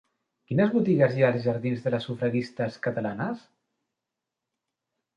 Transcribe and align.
Quines 0.51 0.71
botigues 0.77 1.13
hi 1.17 1.25
ha 1.25 1.29
als 1.33 1.43
jardins 1.43 1.85
de 1.85 1.95
les 1.97 2.09
Sufragistes 2.11 2.83
Catalanes? 2.89 3.47